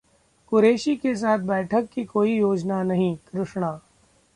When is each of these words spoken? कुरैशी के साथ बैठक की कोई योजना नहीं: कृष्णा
कुरैशी 0.51 0.95
के 0.95 1.15
साथ 1.15 1.39
बैठक 1.39 1.87
की 1.93 2.05
कोई 2.05 2.35
योजना 2.35 2.81
नहीं: 2.83 3.15
कृष्णा 3.31 3.79